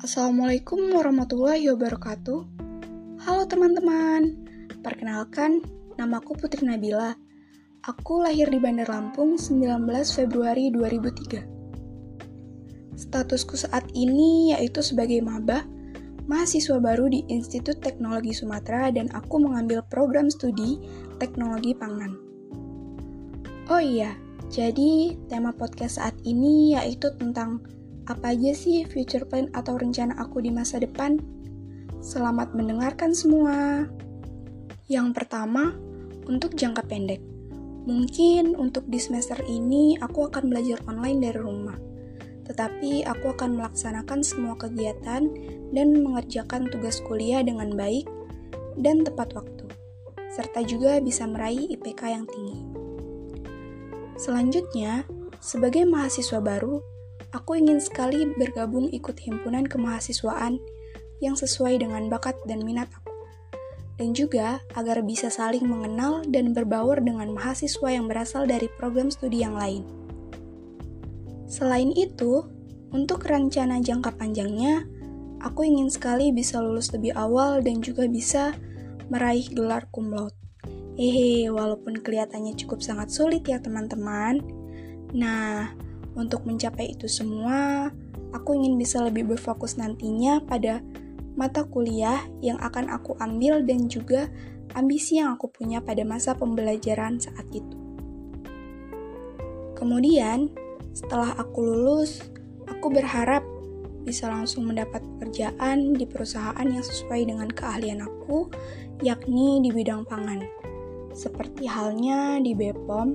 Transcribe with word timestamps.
Assalamualaikum 0.00 0.96
warahmatullahi 0.96 1.68
wabarakatuh. 1.76 2.40
Halo 3.20 3.44
teman-teman, 3.44 4.32
perkenalkan, 4.80 5.60
namaku 6.00 6.40
Putri 6.40 6.64
Nabila. 6.64 7.12
Aku 7.84 8.24
lahir 8.24 8.48
di 8.48 8.56
Bandar 8.56 8.88
Lampung 8.88 9.36
19 9.36 9.84
Februari 10.08 10.72
2003. 10.72 12.96
Statusku 12.96 13.60
saat 13.60 13.92
ini 13.92 14.56
yaitu 14.56 14.80
sebagai 14.80 15.20
maba, 15.20 15.68
mahasiswa 16.24 16.80
baru 16.80 17.12
di 17.12 17.20
Institut 17.28 17.84
Teknologi 17.84 18.32
Sumatera 18.32 18.88
dan 18.88 19.12
aku 19.12 19.36
mengambil 19.36 19.84
program 19.84 20.32
studi 20.32 20.80
Teknologi 21.20 21.76
Pangan. 21.76 22.16
Oh 23.68 23.84
iya, 23.84 24.16
jadi 24.48 25.12
tema 25.28 25.52
podcast 25.52 26.00
saat 26.00 26.16
ini 26.24 26.72
yaitu 26.72 27.12
tentang 27.20 27.60
apa 28.10 28.34
aja 28.34 28.50
sih 28.50 28.82
future 28.90 29.22
plan 29.22 29.46
atau 29.54 29.78
rencana 29.78 30.18
aku 30.18 30.42
di 30.42 30.50
masa 30.50 30.82
depan? 30.82 31.22
Selamat 32.02 32.50
mendengarkan 32.58 33.14
semua. 33.14 33.86
Yang 34.90 35.14
pertama, 35.14 35.78
untuk 36.26 36.58
jangka 36.58 36.82
pendek. 36.90 37.22
Mungkin 37.86 38.58
untuk 38.58 38.90
di 38.90 38.98
semester 38.98 39.38
ini 39.46 39.94
aku 40.02 40.26
akan 40.26 40.50
belajar 40.50 40.82
online 40.90 41.22
dari 41.22 41.38
rumah. 41.38 41.78
Tetapi 42.50 43.06
aku 43.06 43.30
akan 43.30 43.62
melaksanakan 43.62 44.26
semua 44.26 44.58
kegiatan 44.58 45.30
dan 45.70 45.88
mengerjakan 46.02 46.66
tugas 46.66 46.98
kuliah 47.06 47.46
dengan 47.46 47.78
baik 47.78 48.10
dan 48.74 49.06
tepat 49.06 49.38
waktu. 49.38 49.70
Serta 50.34 50.66
juga 50.66 50.98
bisa 50.98 51.30
meraih 51.30 51.70
IPK 51.78 52.02
yang 52.10 52.26
tinggi. 52.26 52.58
Selanjutnya, 54.18 55.06
sebagai 55.38 55.86
mahasiswa 55.86 56.42
baru, 56.42 56.82
Aku 57.30 57.54
ingin 57.54 57.78
sekali 57.78 58.26
bergabung 58.34 58.90
ikut 58.90 59.14
himpunan 59.22 59.62
kemahasiswaan 59.62 60.58
yang 61.22 61.38
sesuai 61.38 61.78
dengan 61.78 62.10
bakat 62.10 62.34
dan 62.50 62.66
minat 62.66 62.90
aku. 62.90 63.14
Dan 64.00 64.16
juga 64.16 64.58
agar 64.74 65.04
bisa 65.04 65.28
saling 65.28 65.62
mengenal 65.62 66.24
dan 66.26 66.56
berbaur 66.56 66.98
dengan 66.98 67.30
mahasiswa 67.36 67.88
yang 67.92 68.08
berasal 68.08 68.48
dari 68.48 68.66
program 68.80 69.12
studi 69.12 69.44
yang 69.44 69.54
lain. 69.54 69.84
Selain 71.46 71.92
itu, 71.92 72.48
untuk 72.90 73.22
rencana 73.28 73.78
jangka 73.78 74.18
panjangnya, 74.18 74.88
aku 75.38 75.68
ingin 75.68 75.92
sekali 75.92 76.34
bisa 76.34 76.58
lulus 76.58 76.90
lebih 76.90 77.14
awal 77.14 77.62
dan 77.62 77.78
juga 77.78 78.08
bisa 78.10 78.56
meraih 79.12 79.46
gelar 79.52 79.86
cum 79.94 80.10
laude. 80.10 80.34
Hehe, 80.98 81.46
walaupun 81.52 82.02
kelihatannya 82.02 82.58
cukup 82.58 82.82
sangat 82.82 83.14
sulit 83.14 83.46
ya 83.46 83.62
teman-teman. 83.62 84.42
Nah, 85.14 85.70
untuk 86.18 86.46
mencapai 86.46 86.94
itu 86.94 87.06
semua, 87.06 87.90
aku 88.34 88.54
ingin 88.58 88.78
bisa 88.78 89.02
lebih 89.02 89.26
berfokus 89.30 89.78
nantinya 89.78 90.42
pada 90.42 90.82
mata 91.38 91.62
kuliah 91.64 92.26
yang 92.42 92.58
akan 92.58 92.90
aku 92.90 93.14
ambil 93.22 93.62
dan 93.62 93.86
juga 93.86 94.28
ambisi 94.74 95.18
yang 95.18 95.34
aku 95.34 95.50
punya 95.50 95.82
pada 95.82 96.02
masa 96.02 96.34
pembelajaran 96.34 97.18
saat 97.18 97.46
itu. 97.50 97.76
Kemudian, 99.78 100.52
setelah 100.92 101.32
aku 101.40 101.64
lulus, 101.64 102.20
aku 102.68 102.92
berharap 102.92 103.40
bisa 104.04 104.28
langsung 104.28 104.68
mendapat 104.68 105.00
pekerjaan 105.16 105.96
di 105.96 106.04
perusahaan 106.04 106.64
yang 106.64 106.84
sesuai 106.84 107.28
dengan 107.28 107.48
keahlian 107.48 108.04
aku, 108.04 108.48
yakni 109.00 109.64
di 109.64 109.70
bidang 109.72 110.04
pangan. 110.04 110.44
Seperti 111.16 111.66
halnya 111.66 112.38
di 112.38 112.52
BPOM 112.54 113.08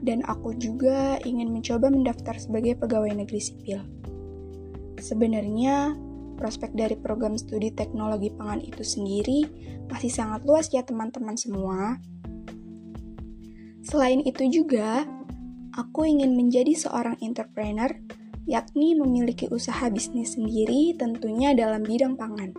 dan 0.00 0.24
aku 0.24 0.56
juga 0.56 1.20
ingin 1.24 1.52
mencoba 1.52 1.92
mendaftar 1.92 2.36
sebagai 2.40 2.76
pegawai 2.80 3.12
negeri 3.12 3.40
sipil. 3.40 3.80
Sebenarnya, 5.00 5.96
prospek 6.40 6.72
dari 6.72 6.96
program 6.96 7.36
studi 7.36 7.68
teknologi 7.72 8.32
pangan 8.32 8.64
itu 8.64 8.80
sendiri 8.80 9.44
masih 9.92 10.08
sangat 10.08 10.44
luas 10.48 10.72
ya 10.72 10.80
teman-teman 10.80 11.36
semua. 11.36 12.00
Selain 13.84 14.24
itu 14.24 14.48
juga, 14.48 15.04
aku 15.76 16.08
ingin 16.08 16.36
menjadi 16.36 16.72
seorang 16.76 17.20
entrepreneur, 17.20 17.88
yakni 18.48 18.96
memiliki 18.96 19.48
usaha 19.52 19.88
bisnis 19.92 20.36
sendiri 20.36 20.96
tentunya 20.96 21.52
dalam 21.52 21.84
bidang 21.84 22.16
pangan. 22.16 22.52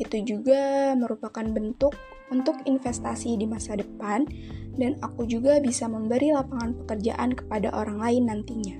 Itu 0.00 0.24
juga 0.24 0.92
merupakan 0.96 1.44
bentuk 1.48 1.92
untuk 2.32 2.56
investasi 2.64 3.36
di 3.36 3.44
masa 3.44 3.76
depan 3.76 4.24
dan 4.80 4.96
aku 5.04 5.28
juga 5.28 5.60
bisa 5.60 5.84
memberi 5.84 6.32
lapangan 6.32 6.72
pekerjaan 6.84 7.36
kepada 7.36 7.68
orang 7.76 8.00
lain 8.00 8.22
nantinya. 8.32 8.76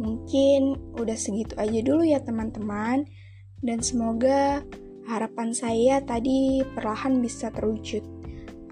Mungkin 0.00 0.96
udah 0.96 1.12
segitu 1.12 1.52
aja 1.60 1.80
dulu 1.84 2.08
ya 2.08 2.24
teman-teman, 2.24 3.04
dan 3.60 3.84
semoga 3.84 4.64
harapan 5.04 5.52
saya 5.52 6.00
tadi 6.00 6.64
perlahan 6.72 7.20
bisa 7.20 7.52
terwujud. 7.52 8.00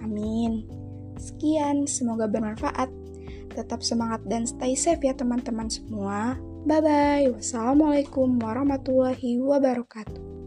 Amin. 0.00 0.64
Sekian, 1.20 1.84
semoga 1.84 2.24
bermanfaat. 2.24 2.88
Tetap 3.52 3.84
semangat 3.84 4.24
dan 4.24 4.48
stay 4.48 4.72
safe 4.72 5.04
ya 5.04 5.12
teman-teman 5.12 5.68
semua. 5.68 6.40
Bye 6.64 6.80
bye. 6.80 7.26
Wassalamualaikum 7.36 8.40
warahmatullahi 8.40 9.36
wabarakatuh. 9.42 10.37